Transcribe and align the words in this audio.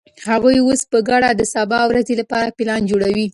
هغوی 0.29 0.57
اوس 0.65 0.81
په 0.91 0.97
ګډه 1.09 1.29
د 1.35 1.41
سبا 1.53 1.79
ورځې 1.89 2.13
لپاره 2.21 2.55
پلان 2.57 2.81
جوړوي. 2.91 3.25